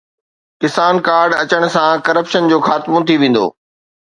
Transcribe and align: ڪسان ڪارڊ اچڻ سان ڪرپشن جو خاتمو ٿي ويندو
ڪسان 0.61 0.93
ڪارڊ 1.07 1.29
اچڻ 1.41 1.61
سان 1.75 1.91
ڪرپشن 2.05 2.43
جو 2.51 2.57
خاتمو 2.67 2.99
ٿي 3.07 3.15
ويندو 3.21 3.45